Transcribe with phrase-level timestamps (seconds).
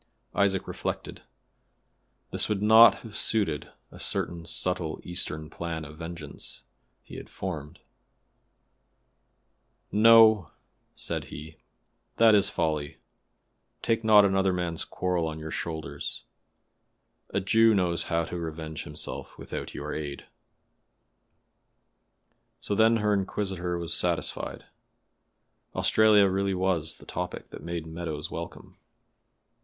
[0.33, 1.21] Isaac reflected.
[2.31, 6.63] This would not have suited a certain subtle Eastern plan of vengeance
[7.03, 7.77] he had formed.
[9.91, 10.49] "No!"
[10.95, 11.57] said he,
[12.17, 12.97] "that is folly.
[13.83, 16.23] Take not another man's quarrel on your shoulders.
[17.29, 20.25] A Jew knows how to revenge himself without your aid."
[22.59, 24.65] So then her inquisitor was satisfied;
[25.75, 28.79] Australia really was the topic that made Meadows welcome.